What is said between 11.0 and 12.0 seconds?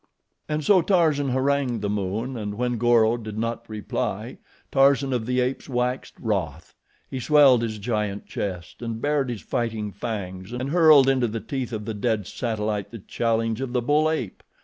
into the teeth of the